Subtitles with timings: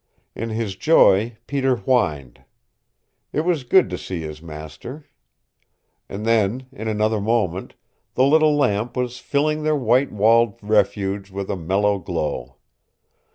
[0.35, 2.43] In his joy Peter whined.
[3.31, 5.05] It was good to see his master.
[6.09, 7.75] And then, in another moment,
[8.15, 12.55] the little lamp was filling their white walled refuge with a mellow glow.